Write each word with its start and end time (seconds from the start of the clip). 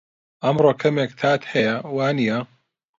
ئەمڕۆ 0.43 0.71
کەمێک 0.81 1.11
تات 1.19 1.41
هەیە، 1.51 1.75
وانییە؟ 1.95 2.39